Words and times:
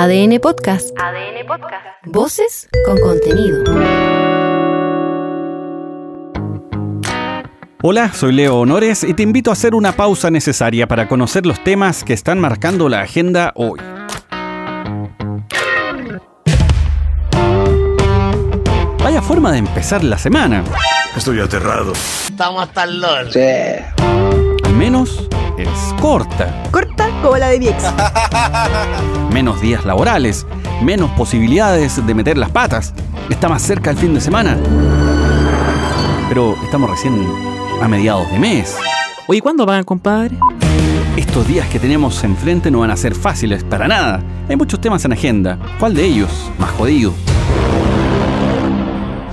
ADN 0.00 0.38
Podcast. 0.38 0.96
ADN 0.96 1.44
Podcast. 1.44 1.84
Voces 2.04 2.68
con 2.86 3.00
contenido. 3.00 3.64
Hola, 7.82 8.12
soy 8.12 8.32
Leo 8.32 8.60
Honores 8.60 9.02
y 9.02 9.12
te 9.14 9.24
invito 9.24 9.50
a 9.50 9.54
hacer 9.54 9.74
una 9.74 9.90
pausa 9.90 10.30
necesaria 10.30 10.86
para 10.86 11.08
conocer 11.08 11.46
los 11.46 11.64
temas 11.64 12.04
que 12.04 12.12
están 12.12 12.38
marcando 12.38 12.88
la 12.88 13.00
agenda 13.00 13.52
hoy. 13.56 13.80
Vaya 19.02 19.20
forma 19.20 19.50
de 19.50 19.58
empezar 19.58 20.04
la 20.04 20.16
semana. 20.16 20.62
Estoy 21.16 21.40
aterrado. 21.40 21.92
Estamos 22.30 22.62
hasta 22.62 22.84
el 22.84 23.00
LOL. 23.00 23.30
Al 24.64 24.74
menos 24.74 25.28
es 25.58 25.92
corta. 26.00 26.62
Corta 26.70 26.87
como 27.22 27.36
la 27.36 27.48
de 27.48 27.58
mi 27.58 27.68
ex. 27.68 27.84
Menos 29.32 29.60
días 29.60 29.84
laborales, 29.84 30.46
menos 30.82 31.10
posibilidades 31.12 32.04
de 32.04 32.14
meter 32.14 32.38
las 32.38 32.50
patas. 32.50 32.94
Está 33.28 33.48
más 33.48 33.62
cerca 33.62 33.90
el 33.90 33.96
fin 33.96 34.14
de 34.14 34.20
semana. 34.20 34.56
Pero 36.28 36.56
estamos 36.64 36.90
recién 36.90 37.26
a 37.80 37.88
mediados 37.88 38.30
de 38.30 38.38
mes. 38.38 38.76
Oye, 39.26 39.40
¿cuándo 39.40 39.66
van, 39.66 39.84
compadre? 39.84 40.36
Estos 41.16 41.46
días 41.46 41.68
que 41.68 41.78
tenemos 41.78 42.22
enfrente 42.24 42.70
no 42.70 42.80
van 42.80 42.90
a 42.90 42.96
ser 42.96 43.14
fáciles 43.14 43.64
para 43.64 43.88
nada. 43.88 44.22
Hay 44.48 44.56
muchos 44.56 44.80
temas 44.80 45.04
en 45.04 45.12
agenda. 45.12 45.58
¿Cuál 45.78 45.94
de 45.94 46.04
ellos? 46.04 46.50
Más 46.58 46.70
jodido. 46.70 47.12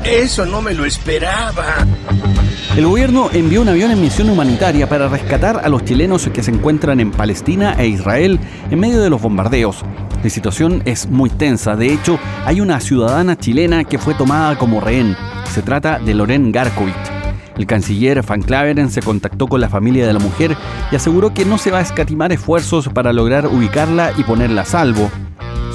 Eso 0.05 0.45
no 0.45 0.61
me 0.61 0.75
lo 0.75 0.85
esperaba. 0.85 1.65
El 2.77 2.85
gobierno 2.85 3.29
envió 3.33 3.61
un 3.61 3.69
avión 3.69 3.89
en 3.89 3.99
misión 3.99 4.29
humanitaria 4.29 4.87
para 4.87 5.07
rescatar 5.07 5.61
a 5.63 5.67
los 5.67 5.83
chilenos 5.83 6.29
que 6.31 6.43
se 6.43 6.51
encuentran 6.51 6.99
en 6.99 7.09
Palestina 7.09 7.73
e 7.79 7.87
Israel 7.87 8.39
en 8.69 8.79
medio 8.79 9.01
de 9.01 9.09
los 9.09 9.19
bombardeos. 9.19 9.83
La 10.23 10.29
situación 10.29 10.83
es 10.85 11.09
muy 11.09 11.31
tensa. 11.31 11.75
De 11.75 11.91
hecho, 11.91 12.19
hay 12.45 12.61
una 12.61 12.79
ciudadana 12.81 13.35
chilena 13.35 13.83
que 13.83 13.97
fue 13.97 14.13
tomada 14.13 14.57
como 14.59 14.79
rehén. 14.79 15.17
Se 15.51 15.63
trata 15.63 15.97
de 15.97 16.13
Loren 16.13 16.51
Garkovich. 16.51 16.93
El 17.57 17.65
canciller 17.65 18.21
Van 18.21 18.43
Claveren 18.43 18.91
se 18.91 19.01
contactó 19.01 19.47
con 19.47 19.59
la 19.59 19.69
familia 19.69 20.05
de 20.05 20.13
la 20.13 20.19
mujer 20.19 20.55
y 20.91 20.95
aseguró 20.95 21.33
que 21.33 21.45
no 21.45 21.57
se 21.57 21.71
va 21.71 21.79
a 21.79 21.83
escatimar 21.83 22.31
esfuerzos 22.31 22.89
para 22.89 23.11
lograr 23.11 23.47
ubicarla 23.47 24.13
y 24.17 24.23
ponerla 24.23 24.61
a 24.61 24.65
salvo. 24.65 25.09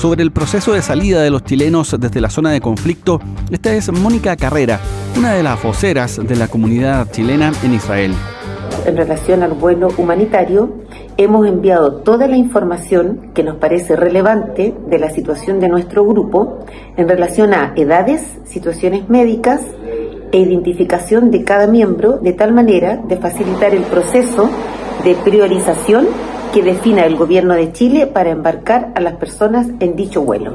Sobre 0.00 0.22
el 0.22 0.32
proceso 0.32 0.72
de 0.72 0.80
salida 0.80 1.20
de 1.20 1.28
los 1.28 1.44
chilenos 1.44 1.94
desde 2.00 2.22
la 2.22 2.30
zona 2.30 2.52
de 2.52 2.62
conflicto, 2.62 3.20
esta 3.50 3.74
es 3.74 3.92
Mónica 3.92 4.34
Carrera, 4.34 4.80
una 5.14 5.34
de 5.34 5.42
las 5.42 5.62
voceras 5.62 6.18
de 6.26 6.36
la 6.36 6.48
comunidad 6.48 7.10
chilena 7.10 7.52
en 7.62 7.74
Israel. 7.74 8.14
En 8.86 8.96
relación 8.96 9.42
al 9.42 9.52
vuelo 9.52 9.88
humanitario, 9.98 10.72
hemos 11.18 11.46
enviado 11.46 11.96
toda 11.96 12.28
la 12.28 12.38
información 12.38 13.30
que 13.34 13.42
nos 13.42 13.58
parece 13.58 13.94
relevante 13.94 14.74
de 14.86 14.98
la 14.98 15.10
situación 15.10 15.60
de 15.60 15.68
nuestro 15.68 16.06
grupo 16.06 16.60
en 16.96 17.06
relación 17.06 17.52
a 17.52 17.74
edades, 17.76 18.22
situaciones 18.46 19.10
médicas 19.10 19.60
e 20.32 20.38
identificación 20.38 21.30
de 21.30 21.44
cada 21.44 21.66
miembro 21.66 22.12
de 22.12 22.32
tal 22.32 22.54
manera 22.54 22.96
de 22.96 23.18
facilitar 23.18 23.74
el 23.74 23.82
proceso 23.82 24.48
de 25.04 25.14
priorización 25.16 26.06
que 26.52 26.62
defina 26.62 27.04
el 27.04 27.16
gobierno 27.16 27.54
de 27.54 27.72
Chile 27.72 28.06
para 28.06 28.30
embarcar 28.30 28.92
a 28.94 29.00
las 29.00 29.14
personas 29.14 29.68
en 29.80 29.96
dicho 29.96 30.22
vuelo. 30.22 30.54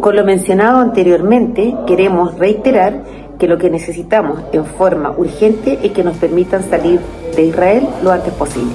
Con 0.00 0.16
lo 0.16 0.24
mencionado 0.24 0.78
anteriormente, 0.78 1.74
queremos 1.86 2.38
reiterar 2.38 3.02
que 3.38 3.48
lo 3.48 3.56
que 3.58 3.70
necesitamos 3.70 4.40
en 4.52 4.66
forma 4.66 5.10
urgente 5.10 5.78
es 5.82 5.92
que 5.92 6.04
nos 6.04 6.16
permitan 6.18 6.62
salir 6.68 7.00
de 7.34 7.44
Israel 7.44 7.88
lo 8.02 8.12
antes 8.12 8.32
posible. 8.34 8.72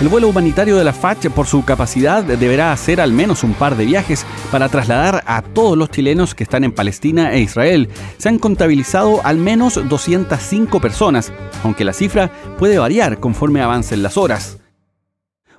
El 0.00 0.08
vuelo 0.08 0.28
humanitario 0.28 0.76
de 0.76 0.84
la 0.84 0.92
FACH, 0.92 1.30
por 1.30 1.46
su 1.46 1.64
capacidad, 1.64 2.24
deberá 2.24 2.72
hacer 2.72 3.00
al 3.00 3.12
menos 3.12 3.44
un 3.44 3.54
par 3.54 3.76
de 3.76 3.86
viajes 3.86 4.26
para 4.50 4.68
trasladar 4.68 5.22
a 5.26 5.42
todos 5.42 5.78
los 5.78 5.90
chilenos 5.90 6.34
que 6.34 6.42
están 6.42 6.64
en 6.64 6.72
Palestina 6.72 7.32
e 7.32 7.40
Israel. 7.40 7.88
Se 8.18 8.28
han 8.28 8.38
contabilizado 8.38 9.20
al 9.24 9.38
menos 9.38 9.80
205 9.88 10.80
personas, 10.80 11.32
aunque 11.62 11.84
la 11.84 11.92
cifra 11.92 12.30
puede 12.58 12.78
variar 12.78 13.20
conforme 13.20 13.62
avancen 13.62 14.02
las 14.02 14.16
horas. 14.16 14.63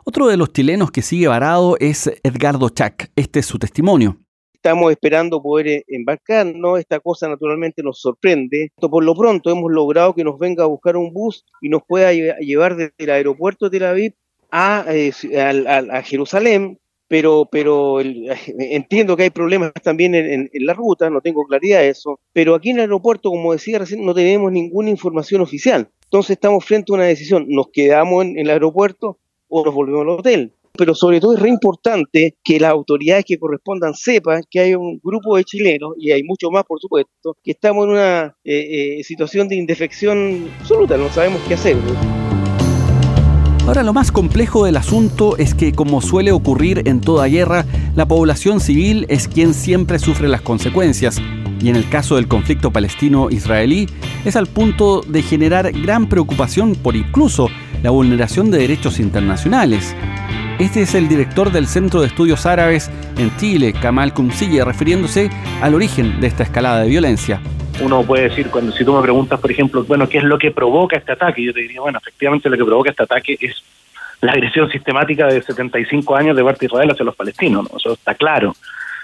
Otro 0.08 0.28
de 0.28 0.38
los 0.38 0.54
chilenos 0.54 0.92
que 0.92 1.02
sigue 1.02 1.28
varado 1.28 1.78
es 1.80 2.12
Edgardo 2.22 2.70
Chac. 2.70 3.12
Este 3.16 3.40
es 3.40 3.48
su 3.48 3.58
testimonio. 3.58 4.20
Estamos 4.54 4.92
esperando 4.92 5.42
poder 5.42 5.68
eh, 5.68 5.86
embarcarnos. 5.88 6.80
Esta 6.80 7.00
cosa 7.00 7.28
naturalmente 7.28 7.82
nos 7.82 8.02
sorprende. 8.02 8.72
Por 8.80 9.04
lo 9.04 9.16
pronto 9.16 9.50
hemos 9.50 9.72
logrado 9.72 10.14
que 10.14 10.24
nos 10.24 10.38
venga 10.38 10.64
a 10.64 10.68
buscar 10.68 10.96
un 10.96 11.12
bus 11.12 11.44
y 11.60 11.70
nos 11.70 11.82
pueda 11.88 12.14
llevar 12.14 12.76
desde 12.76 12.94
el 13.00 13.10
aeropuerto 13.10 13.66
de 13.66 13.80
Tel 13.80 13.88
Aviv 13.88 14.14
a, 14.52 14.86
eh, 14.90 15.12
Jerusalén, 16.04 16.78
pero, 17.08 17.50
pero 17.52 18.00
el, 18.00 18.32
entiendo 18.60 19.18
que 19.18 19.24
hay 19.24 19.32
problemas 19.32 19.74
también 19.82 20.14
en, 20.14 20.50
la 20.54 20.76
ruta, 20.76 21.10
no 21.10 21.22
tengo 21.22 21.46
claridad 21.46 21.80
de 21.80 21.90
eso, 21.90 22.20
pero 22.32 22.54
aquí 22.54 22.70
en 22.70 22.76
el 22.76 22.82
aeropuerto, 22.82 23.32
como 23.32 23.54
decía 23.54 23.80
recién, 23.80 24.06
no 24.06 24.14
tenemos 24.14 24.52
ninguna 24.52 24.92
información 24.92 25.42
oficial. 25.42 25.90
Entonces 26.04 26.32
estamos 26.32 26.64
frente 26.64 26.92
a 26.92 26.96
una 26.96 27.06
decisión, 27.06 27.48
nos 27.50 27.70
quedamos 27.70 28.24
en 28.24 28.38
el 28.38 28.52
aeropuerto 28.52 29.18
o 29.48 29.64
nos 29.64 29.74
volvemos 29.74 30.02
al 30.02 30.10
hotel. 30.10 30.54
Pero 30.78 30.94
sobre 30.94 31.22
todo 31.22 31.34
es 31.34 31.40
re 31.40 31.50
importante 31.50 32.36
que 32.44 32.60
las 32.60 32.72
autoridades 32.72 33.24
que 33.26 33.38
correspondan 33.38 33.94
sepan 33.94 34.42
que 34.50 34.60
hay 34.60 34.76
un 34.76 35.00
grupo 35.02 35.38
de 35.38 35.46
chilenos, 35.46 35.94
y 35.98 36.12
hay 36.12 36.24
mucho 36.24 36.52
más 36.52 36.66
por 36.66 36.80
supuesto, 36.82 37.38
que 37.42 37.52
estamos 37.52 37.86
en 37.86 37.92
una 37.92 38.36
eh, 38.44 38.98
eh, 39.00 39.04
situación 39.04 39.48
de 39.48 39.56
indefección 39.56 40.50
absoluta, 40.60 40.98
no 40.98 41.10
sabemos 41.10 41.42
qué 41.48 41.54
hacer. 41.54 41.78
Ahora 43.68 43.82
lo 43.82 43.94
más 43.94 44.12
complejo 44.12 44.66
del 44.66 44.78
asunto 44.78 45.38
es 45.38 45.56
que, 45.56 45.72
como 45.72 46.00
suele 46.00 46.32
ocurrir 46.32 46.84
en 46.86 47.02
toda 47.02 47.26
guerra, 47.28 47.66
la 47.96 48.06
población 48.06 48.60
civil 48.60 49.08
es 49.10 49.28
quien 49.28 49.56
siempre 49.56 49.98
sufre 49.98 50.28
las 50.28 50.42
consecuencias, 50.42 51.20
y 51.60 51.70
en 51.70 51.76
el 51.76 51.90
caso 51.90 52.18
del 52.18 52.28
conflicto 52.28 52.72
palestino-israelí 52.72 53.88
es 54.24 54.36
al 54.36 54.46
punto 54.46 55.02
de 55.02 55.24
generar 55.24 55.72
gran 55.72 56.08
preocupación 56.08 56.76
por 56.76 56.96
incluso 56.96 57.48
la 57.86 57.92
vulneración 57.92 58.50
de 58.50 58.58
derechos 58.58 59.00
internacionales. 59.00 59.96
Este 60.58 60.82
es 60.82 60.96
el 60.96 61.08
director 61.08 61.52
del 61.52 61.68
Centro 61.68 62.02
de 62.02 62.08
Estudios 62.08 62.48
Árabes 62.48 62.90
en 63.16 63.38
Chile, 63.38 63.74
Kamal 63.80 64.12
Kumsiye, 64.12 64.66
refiriéndose 64.66 65.30
al 65.62 65.76
origen 65.76 66.20
de 66.20 66.26
esta 66.26 66.42
escalada 66.42 66.82
de 66.82 66.90
violencia 66.90 67.40
uno 67.82 68.04
puede 68.04 68.30
decir, 68.30 68.50
cuando 68.50 68.72
si 68.72 68.86
tú 68.86 68.96
me 68.96 69.02
preguntas, 69.02 69.38
por 69.38 69.52
ejemplo, 69.52 69.84
bueno, 69.84 70.08
¿qué 70.08 70.20
es 70.20 70.24
lo 70.24 70.38
que 70.38 70.50
provoca 70.50 70.96
este 70.96 71.12
ataque? 71.12 71.44
Yo 71.44 71.54
te 71.54 71.60
diría, 71.60 71.82
bueno, 71.82 72.00
efectivamente 72.02 72.50
lo 72.50 72.56
que 72.56 72.64
provoca 72.64 72.90
este 72.90 73.04
ataque 73.04 73.38
es 73.38 73.62
la 74.22 74.32
agresión 74.32 74.72
sistemática 74.72 75.28
de 75.28 75.42
75 75.42 76.16
años 76.16 76.38
de 76.38 76.44
parte 76.44 76.62
de 76.62 76.66
Israel 76.68 76.92
hacia 76.92 77.04
los 77.04 77.18
palestinos, 77.18 77.70
¿no? 77.70 77.78
eso 77.78 77.92
está 77.92 78.16
claro, 78.16 78.56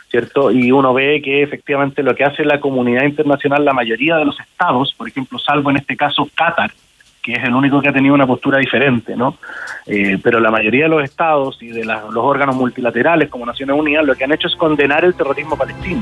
¿cierto? 0.10 0.52
Y 0.52 0.72
uno 0.72 0.94
ve 0.94 1.22
que 1.22 1.44
efectivamente 1.44 2.02
lo 2.02 2.16
que 2.16 2.24
hace 2.24 2.46
la 2.46 2.62
comunidad 2.62 3.04
internacional, 3.04 3.66
la 3.66 3.74
mayoría 3.74 4.16
de 4.16 4.24
los 4.24 4.40
estados, 4.40 4.94
por 4.98 5.10
ejemplo, 5.10 5.38
salvo 5.38 5.70
en 5.70 5.78
este 5.78 5.98
caso 5.98 6.30
Qatar, 6.34 6.72
que 7.22 7.34
es 7.34 7.44
el 7.44 7.54
único 7.54 7.82
que 7.82 7.90
ha 7.90 7.94
tenido 7.94 8.16
una 8.16 8.26
postura 8.26 8.60
diferente, 8.60 9.16
¿no? 9.16 9.38
Eh, 9.86 10.18
pero 10.22 10.40
la 10.40 10.52
mayoría 10.52 10.84
de 10.84 10.90
los 10.90 11.04
estados 11.04 11.58
y 11.62 11.68
de 11.68 11.86
los 11.86 12.16
órganos 12.16 12.56
multilaterales 12.56 13.30
como 13.30 13.46
Naciones 13.46 13.76
Unidas 13.78 14.06
lo 14.06 14.16
que 14.16 14.24
han 14.24 14.32
hecho 14.32 14.48
es 14.48 14.56
condenar 14.56 15.06
el 15.06 15.14
terrorismo 15.14 15.56
palestino. 15.56 16.02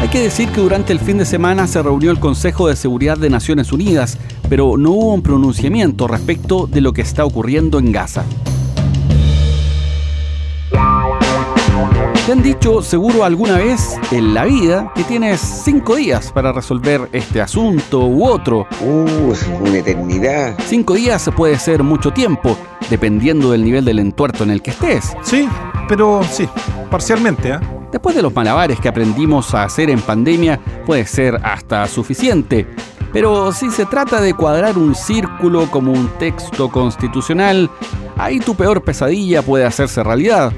Hay 0.00 0.08
que 0.08 0.20
decir 0.20 0.48
que 0.48 0.60
durante 0.60 0.92
el 0.92 0.98
fin 0.98 1.18
de 1.18 1.24
semana 1.24 1.66
se 1.68 1.80
reunió 1.80 2.10
el 2.10 2.18
Consejo 2.18 2.66
de 2.66 2.74
Seguridad 2.74 3.16
de 3.16 3.30
Naciones 3.30 3.72
Unidas, 3.72 4.18
pero 4.48 4.76
no 4.76 4.90
hubo 4.90 5.14
un 5.14 5.22
pronunciamiento 5.22 6.08
respecto 6.08 6.66
de 6.66 6.80
lo 6.80 6.92
que 6.92 7.02
está 7.02 7.24
ocurriendo 7.24 7.78
en 7.78 7.92
Gaza. 7.92 8.24
Te 12.32 12.38
han 12.38 12.42
dicho 12.42 12.80
seguro 12.80 13.24
alguna 13.24 13.58
vez 13.58 13.98
en 14.10 14.32
la 14.32 14.46
vida 14.46 14.90
que 14.94 15.04
tienes 15.04 15.38
cinco 15.38 15.96
días 15.96 16.32
para 16.32 16.50
resolver 16.50 17.10
este 17.12 17.42
asunto 17.42 18.06
u 18.06 18.24
otro. 18.24 18.66
Uh, 18.80 19.34
una 19.60 19.76
eternidad. 19.76 20.56
Cinco 20.64 20.94
días 20.94 21.30
puede 21.36 21.58
ser 21.58 21.82
mucho 21.82 22.10
tiempo, 22.10 22.56
dependiendo 22.88 23.50
del 23.50 23.62
nivel 23.62 23.84
del 23.84 23.98
entuerto 23.98 24.44
en 24.44 24.50
el 24.50 24.62
que 24.62 24.70
estés. 24.70 25.14
Sí, 25.20 25.46
pero 25.86 26.22
sí, 26.24 26.48
parcialmente, 26.90 27.50
¿eh? 27.50 27.60
Después 27.92 28.16
de 28.16 28.22
los 28.22 28.34
malabares 28.34 28.80
que 28.80 28.88
aprendimos 28.88 29.52
a 29.52 29.64
hacer 29.64 29.90
en 29.90 30.00
pandemia, 30.00 30.58
puede 30.86 31.04
ser 31.04 31.38
hasta 31.44 31.86
suficiente. 31.86 32.66
Pero 33.12 33.52
si 33.52 33.70
se 33.70 33.84
trata 33.84 34.22
de 34.22 34.32
cuadrar 34.32 34.78
un 34.78 34.94
círculo 34.94 35.70
como 35.70 35.92
un 35.92 36.08
texto 36.18 36.70
constitucional, 36.70 37.68
ahí 38.16 38.40
tu 38.40 38.54
peor 38.54 38.82
pesadilla 38.82 39.42
puede 39.42 39.64
hacerse 39.64 40.02
realidad. 40.02 40.52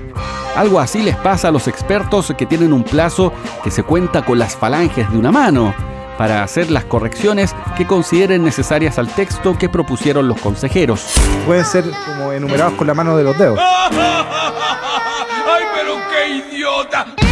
Algo 0.57 0.79
así 0.79 1.03
les 1.03 1.17
pasa 1.17 1.49
a 1.49 1.51
los 1.51 1.67
expertos 1.67 2.33
que 2.37 2.47
tienen 2.47 2.73
un 2.73 2.85
plazo 2.85 3.33
que 3.63 3.71
se 3.71 3.83
cuenta 3.83 4.25
con 4.25 4.39
las 4.39 4.57
falanges 4.57 5.11
de 5.11 5.19
una 5.19 5.33
mano 5.33 5.75
para 6.17 6.45
hacer 6.45 6.71
las 6.71 6.85
correcciones 6.85 7.55
que 7.77 7.87
consideren 7.87 8.45
necesarias 8.45 8.99
al 8.99 9.09
texto 9.09 9.59
que 9.59 9.69
propusieron 9.69 10.29
los 10.29 10.41
consejeros. 10.41 11.05
Pueden 11.45 11.65
ser 11.65 11.85
como 12.07 12.33
enumerados 12.33 12.75
con 12.75 12.87
la 12.87 12.95
mano 12.95 13.17
de 13.17 13.25
los 13.25 13.37
dedos. 13.37 13.59
¡Ay, 13.91 15.65
pero 15.75 15.97
qué 16.11 16.55
idiota! 16.57 17.24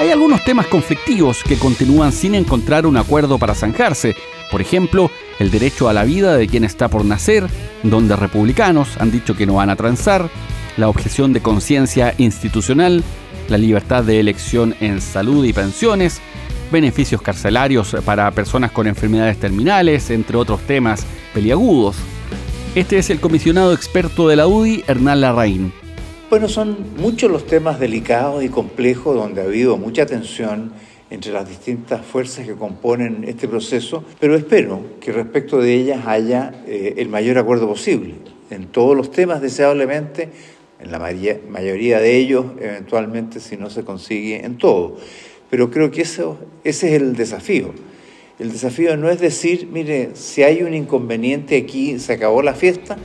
Hay 0.00 0.08
algunos 0.08 0.42
temas 0.44 0.66
conflictivos 0.66 1.44
que 1.44 1.58
continúan 1.58 2.10
sin 2.12 2.34
encontrar 2.34 2.86
un 2.86 2.96
acuerdo 2.96 3.38
para 3.38 3.54
zanjarse. 3.54 4.16
Por 4.50 4.62
ejemplo, 4.62 5.10
el 5.38 5.50
derecho 5.50 5.90
a 5.90 5.92
la 5.92 6.04
vida 6.04 6.38
de 6.38 6.48
quien 6.48 6.64
está 6.64 6.88
por 6.88 7.04
nacer, 7.04 7.46
donde 7.82 8.16
republicanos 8.16 8.96
han 8.98 9.10
dicho 9.10 9.36
que 9.36 9.44
no 9.44 9.56
van 9.56 9.68
a 9.68 9.76
transar, 9.76 10.30
la 10.78 10.88
objeción 10.88 11.34
de 11.34 11.42
conciencia 11.42 12.14
institucional, 12.16 13.04
la 13.50 13.58
libertad 13.58 14.02
de 14.02 14.20
elección 14.20 14.74
en 14.80 15.02
salud 15.02 15.44
y 15.44 15.52
pensiones, 15.52 16.22
beneficios 16.72 17.20
carcelarios 17.20 17.94
para 18.02 18.30
personas 18.30 18.72
con 18.72 18.86
enfermedades 18.86 19.38
terminales, 19.38 20.08
entre 20.08 20.38
otros 20.38 20.62
temas 20.62 21.04
peliagudos. 21.34 21.96
Este 22.74 22.96
es 22.96 23.10
el 23.10 23.20
comisionado 23.20 23.74
experto 23.74 24.28
de 24.28 24.36
la 24.36 24.46
UDI, 24.46 24.82
Hernán 24.86 25.20
Larraín. 25.20 25.74
Bueno, 26.30 26.48
son 26.48 26.94
muchos 26.96 27.28
los 27.28 27.44
temas 27.44 27.80
delicados 27.80 28.44
y 28.44 28.48
complejos 28.48 29.16
donde 29.16 29.40
ha 29.40 29.44
habido 29.46 29.76
mucha 29.76 30.06
tensión 30.06 30.70
entre 31.10 31.32
las 31.32 31.48
distintas 31.48 32.06
fuerzas 32.06 32.46
que 32.46 32.54
componen 32.54 33.24
este 33.26 33.48
proceso, 33.48 34.04
pero 34.20 34.36
espero 34.36 34.80
que 35.00 35.10
respecto 35.10 35.60
de 35.60 35.74
ellas 35.74 36.06
haya 36.06 36.54
eh, 36.68 36.94
el 36.98 37.08
mayor 37.08 37.36
acuerdo 37.36 37.66
posible. 37.66 38.14
En 38.48 38.66
todos 38.68 38.96
los 38.96 39.10
temas, 39.10 39.42
deseablemente, 39.42 40.28
en 40.78 40.92
la 40.92 41.00
mayoría 41.00 41.98
de 41.98 42.16
ellos, 42.16 42.46
eventualmente, 42.60 43.40
si 43.40 43.56
no 43.56 43.68
se 43.68 43.82
consigue 43.82 44.44
en 44.46 44.56
todo. 44.56 44.98
Pero 45.50 45.68
creo 45.68 45.90
que 45.90 46.02
ese 46.02 46.36
es 46.62 46.84
el 46.84 47.16
desafío. 47.16 47.74
El 48.38 48.52
desafío 48.52 48.96
no 48.96 49.10
es 49.10 49.18
decir, 49.18 49.68
mire, 49.72 50.10
si 50.14 50.44
hay 50.44 50.62
un 50.62 50.74
inconveniente 50.74 51.56
aquí, 51.56 51.98
se 51.98 52.12
acabó 52.12 52.40
la 52.40 52.54
fiesta, 52.54 52.98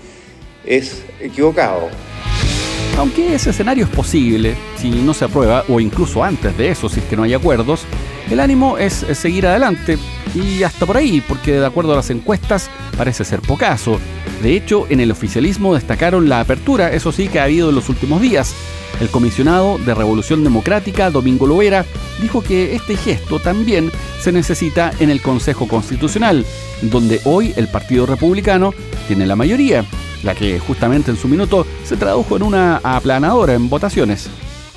es 0.64 1.04
equivocado. 1.20 1.90
Aunque 2.98 3.36
ese 3.36 3.50
escenario 3.50 3.84
es 3.86 3.90
posible, 3.90 4.56
si 4.78 4.90
no 4.90 5.14
se 5.14 5.26
aprueba, 5.26 5.66
o 5.68 5.82
incluso 5.82 6.24
antes 6.24 6.58
de 6.58 6.70
eso, 6.70 6.88
si 6.88 7.02
es 7.02 7.06
que 7.06 7.18
no 7.18 7.24
hay 7.24 7.34
acuerdos, 7.34 7.82
el 8.32 8.40
ánimo 8.40 8.78
es 8.78 9.06
seguir 9.14 9.46
adelante, 9.48 9.98
y 10.34 10.64
hasta 10.64 10.86
por 10.86 10.96
ahí, 10.96 11.22
porque 11.28 11.60
de 11.60 11.66
acuerdo 11.66 11.92
a 11.92 11.98
las 11.98 12.10
encuestas 12.10 12.70
parece 12.98 13.26
ser 13.26 13.42
pocaso. 13.42 14.00
De 14.42 14.56
hecho, 14.56 14.86
en 14.90 15.02
el 15.02 15.12
oficialismo 15.12 15.76
destacaron 15.76 16.30
la 16.30 16.40
apertura, 16.40 16.94
eso 16.94 17.12
sí, 17.12 17.28
que 17.28 17.40
ha 17.40 17.44
habido 17.44 17.70
en 17.70 17.76
los 17.76 17.90
últimos 17.90 18.22
días. 18.22 18.56
El 19.02 19.10
comisionado 19.10 19.78
de 19.78 19.94
Revolución 19.94 20.46
Democrática, 20.46 21.12
Domingo 21.12 21.48
Loera, 21.48 21.86
dijo 22.22 22.42
que 22.42 22.76
este 22.76 22.96
gesto 22.96 23.40
también 23.40 23.92
se 24.22 24.32
necesita 24.32 24.94
en 25.02 25.10
el 25.10 25.22
Consejo 25.22 25.68
Constitucional, 25.68 26.46
donde 26.82 27.20
hoy 27.26 27.54
el 27.58 27.68
Partido 27.68 28.06
Republicano 28.06 28.74
tiene 29.08 29.28
la 29.28 29.36
mayoría, 29.36 29.86
la 30.24 30.36
que 30.36 30.60
justamente 30.60 31.12
en 31.12 31.18
su 31.18 31.28
minuto 31.28 31.66
se 31.84 31.98
tradujo 31.98 32.36
en 32.36 32.44
una 32.44 32.80
aplanadora 32.84 33.54
en 33.54 33.70
votaciones. 33.70 34.30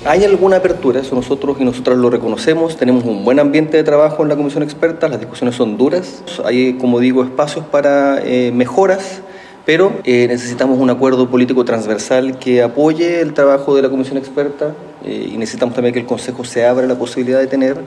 Hay 0.05 0.23
alguna 0.23 0.57
apertura, 0.57 1.01
eso 1.01 1.13
nosotros 1.13 1.57
y 1.59 1.65
nosotros 1.65 1.97
lo 1.97 2.09
reconocemos, 2.09 2.77
tenemos 2.77 3.03
un 3.03 3.25
buen 3.25 3.37
ambiente 3.37 3.75
de 3.75 3.83
trabajo 3.83 4.23
en 4.23 4.29
la 4.29 4.37
comisión 4.37 4.63
experta, 4.63 5.09
las 5.09 5.19
discusiones 5.19 5.55
son 5.55 5.77
duras, 5.77 6.23
hay, 6.45 6.75
como 6.75 7.01
digo, 7.01 7.21
espacios 7.21 7.65
para 7.65 8.21
eh, 8.23 8.51
mejoras 8.53 9.21
pero 9.65 9.91
eh, 10.03 10.25
necesitamos 10.27 10.79
un 10.79 10.89
acuerdo 10.89 11.29
político 11.29 11.63
transversal 11.63 12.39
que 12.39 12.63
apoye 12.63 13.21
el 13.21 13.33
trabajo 13.35 13.75
de 13.75 13.83
la 13.83 13.89
comisión 13.89 14.17
experta 14.17 14.73
eh, 15.05 15.29
y 15.31 15.37
necesitamos 15.37 15.75
también 15.75 15.93
que 15.93 15.99
el 15.99 16.07
Consejo 16.07 16.43
se 16.43 16.65
abra 16.65 16.87
la 16.87 16.95
posibilidad 16.95 17.39
de 17.39 17.47
tener 17.47 17.77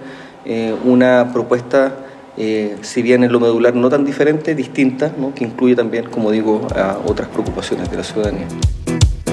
una 0.84 1.30
propuesta, 1.32 1.94
si 2.36 3.02
bien 3.02 3.24
en 3.24 3.32
lo 3.32 3.40
medular 3.40 3.74
no 3.74 3.88
tan 3.88 4.04
diferente, 4.04 4.54
distinta, 4.54 5.12
que 5.34 5.44
incluye 5.44 5.76
también, 5.76 6.06
como 6.06 6.30
digo, 6.30 6.66
a 6.74 6.98
otras 7.06 7.28
preocupaciones 7.28 7.90
de 7.90 7.96
la 7.96 8.04
ciudadanía. 8.04 8.46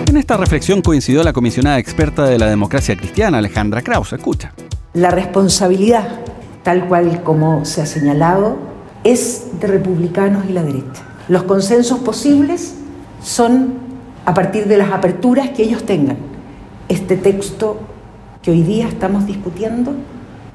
En 0.08 0.18
esta 0.18 0.38
reflexión 0.38 0.82
coincidió 0.82 1.24
la 1.24 1.34
comisionada 1.34 1.78
experta 1.78 2.26
de 2.26 2.40
la 2.40 2.48
democracia 2.48 2.96
cristiana, 2.96 3.38
Alejandra 3.38 3.82
Krause. 3.82 4.14
Escucha. 4.14 4.54
La 4.94 5.12
responsabilidad, 5.12 6.08
tal 6.64 6.88
cual 6.88 7.24
como 7.24 7.64
se 7.66 7.82
ha 7.82 7.86
señalado, 7.86 8.58
es 9.04 9.60
de 9.60 9.68
republicanos 9.68 10.46
y 10.50 10.54
la 10.54 10.64
derecha 10.64 11.10
los 11.30 11.44
consensos 11.44 12.00
posibles 12.00 12.74
son 13.24 13.76
a 14.26 14.34
partir 14.34 14.68
de 14.68 14.78
las 14.78 14.92
aperturas 14.92 15.52
que 15.52 15.64
ellos 15.64 15.86
tengan. 15.86 16.18
Este 16.90 17.16
texto 17.18 17.80
que 18.42 18.50
hoy 18.50 18.64
día 18.64 18.88
estamos 18.88 19.28
discutiendo 19.28 19.94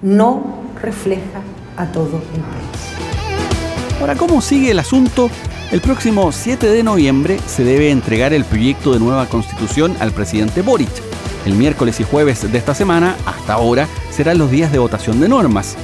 no 0.02 0.42
refleja 0.82 1.40
a 1.76 1.86
todo 1.86 2.16
el 2.34 2.40
país. 2.40 4.00
Ahora, 4.00 4.16
¿cómo 4.16 4.40
sigue 4.40 4.70
el 4.70 4.78
asunto? 4.78 5.30
El 5.70 5.80
próximo 5.80 6.30
7 6.30 6.68
de 6.68 6.82
noviembre 6.82 7.38
se 7.46 7.64
debe 7.64 7.90
entregar 7.90 8.32
el 8.32 8.44
proyecto 8.44 8.92
de 8.92 9.00
nueva 9.00 9.26
constitución 9.26 9.96
al 10.00 10.12
presidente 10.12 10.62
Boric. 10.62 10.90
El 11.46 11.54
miércoles 11.54 12.00
y 12.00 12.04
jueves 12.04 12.50
de 12.50 12.58
esta 12.58 12.74
semana, 12.74 13.16
hasta 13.26 13.54
ahora, 13.54 13.88
serán 14.10 14.38
los 14.38 14.50
días 14.50 14.72
de 14.72 14.78
votación 14.78 15.20
de 15.20 15.28
normas. 15.28 15.76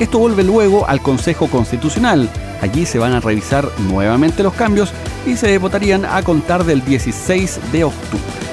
Esto 0.00 0.18
vuelve 0.18 0.44
luego 0.44 0.86
al 0.88 1.00
Consejo 1.00 1.48
Constitucional. 1.48 2.28
Allí 2.60 2.86
se 2.86 2.98
van 2.98 3.12
a 3.12 3.20
revisar 3.20 3.68
nuevamente 3.88 4.42
los 4.42 4.54
cambios 4.54 4.92
y 5.26 5.36
se 5.36 5.58
votarían 5.58 6.04
a 6.04 6.22
contar 6.22 6.64
del 6.64 6.84
16 6.84 7.60
de 7.72 7.84
octubre. 7.84 8.47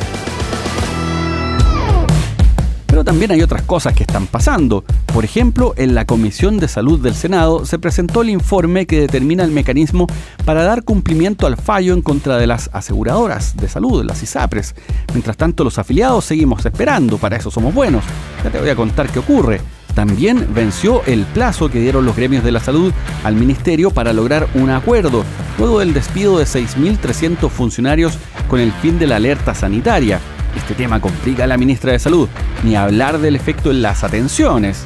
Pero 2.96 3.04
también 3.04 3.32
hay 3.32 3.42
otras 3.42 3.64
cosas 3.64 3.94
que 3.94 4.04
están 4.04 4.26
pasando. 4.26 4.86
Por 5.14 5.26
ejemplo, 5.26 5.74
en 5.76 5.96
la 5.96 6.06
Comisión 6.06 6.60
de 6.60 6.70
Salud 6.70 6.98
del 6.98 7.14
Senado 7.14 7.66
se 7.66 7.78
presentó 7.78 8.22
el 8.22 8.30
informe 8.30 8.86
que 8.86 9.02
determina 9.02 9.44
el 9.44 9.52
mecanismo 9.52 10.08
para 10.46 10.64
dar 10.64 10.86
cumplimiento 10.86 11.46
al 11.46 11.58
fallo 11.58 11.94
en 11.94 12.02
contra 12.02 12.38
de 12.38 12.48
las 12.48 12.70
aseguradoras 12.72 13.58
de 13.58 13.68
salud, 13.68 14.06
las 14.06 14.24
ISAPRES. 14.24 14.76
Mientras 15.12 15.36
tanto, 15.36 15.66
los 15.66 15.78
afiliados 15.78 16.24
seguimos 16.24 16.66
esperando, 16.66 17.18
para 17.18 17.36
eso 17.36 17.52
somos 17.52 17.74
buenos. 17.74 18.06
Ya 18.46 18.50
te 18.50 18.62
voy 18.62 18.70
a 18.70 18.78
contar 18.78 19.10
qué 19.10 19.20
ocurre. 19.20 19.60
También 19.94 20.48
venció 20.54 21.04
el 21.06 21.26
plazo 21.26 21.70
que 21.70 21.82
dieron 21.82 22.06
los 22.06 22.16
gremios 22.16 22.46
de 22.46 22.54
la 22.54 22.62
salud 22.62 22.94
al 23.26 23.36
ministerio 23.36 23.92
para 23.92 24.14
lograr 24.14 24.48
un 24.54 24.70
acuerdo, 24.70 25.26
luego 25.60 25.80
del 25.80 25.94
despido 25.94 26.38
de 26.38 26.46
6.300 26.46 27.50
funcionarios 27.50 28.18
con 28.48 28.62
el 28.62 28.72
fin 28.72 28.98
de 29.00 29.08
la 29.08 29.18
alerta 29.18 29.54
sanitaria. 29.54 30.22
Este 30.56 30.74
tema 30.74 31.00
complica 31.00 31.44
a 31.44 31.48
la 31.48 31.58
ministra 31.58 31.92
de 31.92 32.00
Salud, 32.00 32.30
ni 32.64 32.76
hablar 32.76 33.20
del 33.20 33.36
efecto 33.36 33.72
en 33.72 33.82
las 33.82 34.04
atenciones. 34.04 34.84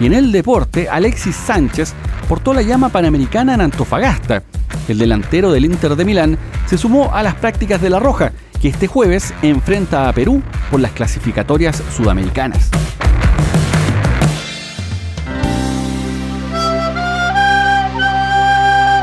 Y 0.00 0.06
en 0.06 0.14
el 0.14 0.32
deporte, 0.32 0.88
Alexis 0.88 1.36
Sánchez 1.36 1.92
portó 2.28 2.54
la 2.54 2.62
llama 2.62 2.88
panamericana 2.88 3.54
en 3.54 3.60
Antofagasta. 3.60 4.42
El 4.88 4.98
delantero 4.98 5.52
del 5.52 5.66
Inter 5.66 5.94
de 5.94 6.04
Milán 6.04 6.38
se 6.66 6.78
sumó 6.78 7.14
a 7.14 7.22
las 7.22 7.34
prácticas 7.34 7.82
de 7.82 7.90
La 7.90 8.00
Roja, 8.00 8.32
que 8.60 8.68
este 8.68 8.86
jueves 8.86 9.34
enfrenta 9.42 10.08
a 10.08 10.12
Perú 10.12 10.42
por 10.70 10.80
las 10.80 10.92
clasificatorias 10.92 11.82
sudamericanas. 11.94 12.70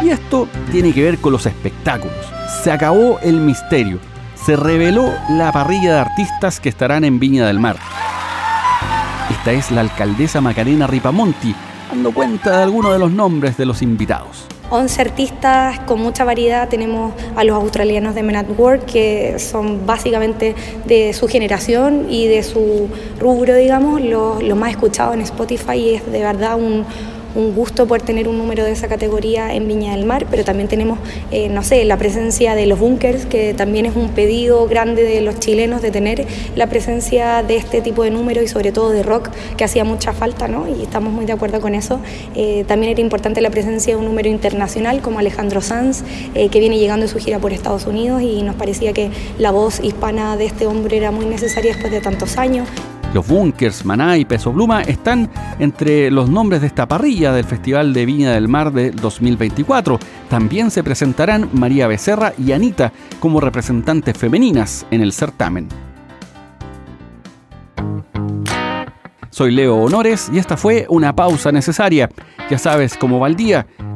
Y 0.03 0.09
esto 0.09 0.47
tiene 0.71 0.93
que 0.93 1.03
ver 1.03 1.17
con 1.17 1.33
los 1.33 1.45
espectáculos. 1.45 2.15
Se 2.63 2.71
acabó 2.71 3.19
el 3.21 3.41
misterio. 3.41 3.99
Se 4.45 4.55
reveló 4.55 5.13
la 5.29 5.51
parrilla 5.51 5.93
de 5.93 5.99
artistas 5.99 6.59
que 6.59 6.69
estarán 6.69 7.03
en 7.03 7.19
Viña 7.19 7.45
del 7.47 7.59
Mar. 7.59 7.77
Esta 9.29 9.51
es 9.51 9.71
la 9.71 9.81
alcaldesa 9.81 10.39
Macarena 10.39 10.87
Ripamonti, 10.87 11.53
dando 11.89 12.13
cuenta 12.13 12.57
de 12.57 12.63
algunos 12.63 12.93
de 12.93 12.99
los 12.99 13.11
nombres 13.11 13.57
de 13.57 13.65
los 13.65 13.81
invitados. 13.81 14.45
11 14.69 15.01
artistas 15.01 15.79
con 15.81 16.01
mucha 16.01 16.23
variedad. 16.23 16.67
Tenemos 16.67 17.13
a 17.35 17.43
los 17.43 17.55
australianos 17.55 18.15
de 18.15 18.23
Men 18.23 18.35
at 18.37 18.47
Work, 18.57 18.85
que 18.85 19.39
son 19.39 19.85
básicamente 19.85 20.55
de 20.85 21.13
su 21.13 21.27
generación 21.27 22.07
y 22.09 22.27
de 22.27 22.43
su 22.43 22.89
rubro, 23.19 23.55
digamos, 23.55 24.01
lo, 24.01 24.41
lo 24.41 24.55
más 24.55 24.71
escuchado 24.71 25.13
en 25.13 25.21
Spotify. 25.21 25.95
Es 25.95 26.11
de 26.11 26.21
verdad 26.21 26.55
un, 26.55 26.85
un 27.37 27.53
gusto 27.53 27.85
poder 27.87 28.01
tener 28.01 28.27
un 28.27 28.37
número 28.37 28.63
de 28.63 28.71
esa 28.71 28.87
categoría 28.87 29.53
en 29.53 29.67
Viña 29.67 29.95
del 29.95 30.05
Mar, 30.05 30.25
pero 30.29 30.43
también 30.43 30.67
tenemos, 30.67 30.97
eh, 31.31 31.49
no 31.49 31.63
sé, 31.63 31.85
la 31.85 31.95
presencia 31.95 32.55
de 32.55 32.65
los 32.65 32.79
bunkers, 32.79 33.27
que 33.27 33.53
también 33.53 33.85
es 33.85 33.95
un 33.95 34.09
pedido 34.09 34.67
grande 34.67 35.03
de 35.03 35.21
los 35.21 35.39
chilenos 35.39 35.83
de 35.83 35.91
tener 35.91 36.25
la 36.55 36.67
presencia 36.67 37.43
de 37.43 37.55
este 37.55 37.81
tipo 37.81 38.03
de 38.03 38.09
número 38.09 38.41
y 38.41 38.47
sobre 38.47 38.71
todo 38.71 38.89
de 38.89 39.03
rock, 39.03 39.29
que 39.55 39.63
hacía 39.63 39.83
mucha 39.83 40.13
falta, 40.13 40.47
¿no? 40.47 40.67
Y 40.67 40.81
estamos 40.81 41.13
muy 41.13 41.25
de 41.25 41.33
acuerdo 41.33 41.61
con 41.61 41.75
eso. 41.75 41.99
Eh, 42.35 42.65
también 42.67 42.91
era 42.93 43.01
importante 43.01 43.39
la 43.39 43.51
presencia 43.51 43.93
de 43.93 43.99
un 43.99 44.05
número 44.05 44.29
internacional 44.29 45.01
como 45.01 45.19
Alejandro 45.19 45.61
Sanz, 45.61 46.03
eh, 46.33 46.49
que 46.49 46.59
viene 46.59 46.79
llegando 46.79 47.05
en 47.05 47.11
su 47.11 47.19
gira 47.19 47.37
por 47.37 47.53
Estados 47.53 47.85
Unidos 47.85 48.23
y 48.23 48.41
nos 48.41 48.55
parecía 48.55 48.93
que 48.93 49.11
la 49.37 49.51
voz 49.51 49.79
hispana 49.79 50.37
de 50.37 50.45
este 50.45 50.65
hombre 50.65 50.97
era 50.97 51.11
muy 51.11 51.27
necesaria 51.27 51.73
después 51.73 51.93
de 51.93 52.01
tantos 52.01 52.37
años. 52.37 52.67
Los 53.13 53.27
Bunkers, 53.27 53.85
Maná 53.85 54.17
y 54.17 54.25
Peso 54.25 54.51
Bluma 54.51 54.81
están 54.81 55.29
entre 55.59 56.11
los 56.11 56.29
nombres 56.29 56.61
de 56.61 56.67
esta 56.67 56.87
parrilla 56.87 57.31
del 57.31 57.45
Festival 57.45 57.93
de 57.93 58.05
Viña 58.05 58.31
del 58.31 58.47
Mar 58.47 58.71
de 58.71 58.91
2024. 58.91 59.97
También 60.29 60.71
se 60.71 60.83
presentarán 60.83 61.49
María 61.53 61.87
Becerra 61.87 62.33
y 62.37 62.51
Anita 62.51 62.91
como 63.19 63.39
representantes 63.39 64.17
femeninas 64.17 64.85
en 64.91 65.01
el 65.01 65.13
certamen. 65.13 65.67
Soy 69.29 69.51
Leo 69.51 69.75
Honores 69.77 70.29
y 70.33 70.39
esta 70.39 70.57
fue 70.57 70.85
una 70.89 71.15
pausa 71.15 71.51
necesaria. 71.51 72.09
Ya 72.49 72.57
sabes 72.57 72.97
cómo 72.97 73.19
va 73.19 73.27
el 73.27 73.35
día. 73.35 73.67